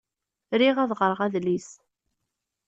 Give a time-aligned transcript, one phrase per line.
[0.59, 1.69] Riɣ ad ɣreɣ adlis.